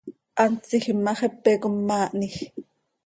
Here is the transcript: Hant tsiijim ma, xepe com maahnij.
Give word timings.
Hant 0.41 0.61
tsiijim 0.67 0.99
ma, 1.05 1.13
xepe 1.19 1.51
com 1.61 1.75
maahnij. 1.87 2.35